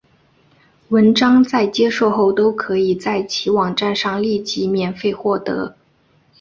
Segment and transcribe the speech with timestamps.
[0.89, 5.77] 文章在接受后都可以在其网站上立即免费获得。